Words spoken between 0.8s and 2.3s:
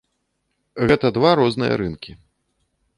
Гэта два розныя рынкі.